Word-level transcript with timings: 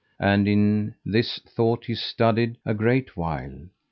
And 0.19 0.47
in 0.47 0.95
this 1.05 1.37
thought 1.47 1.85
he 1.85 1.93
studied 1.93 2.57
a 2.65 2.73
great 2.73 3.15
while. 3.15 3.67